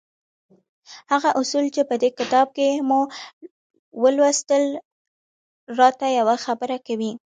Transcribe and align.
هغه 1.11 1.29
اصول 1.41 1.65
چې 1.75 1.81
په 1.89 1.95
دې 2.01 2.09
کتاب 2.19 2.47
کې 2.57 2.67
مو 2.89 2.99
ولوستل 4.01 4.63
را 5.79 5.89
ته 5.99 6.07
يوه 6.19 6.35
خبره 6.45 6.77
کوي. 6.87 7.11